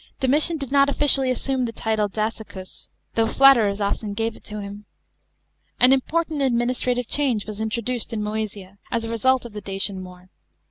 [0.19, 4.85] I>omitian did not officially as>ume the title Dacicus, though flatterers often gave it to him.
[5.79, 10.31] An important administraiive change was introduced in Moesia, as a result of the Dacian war.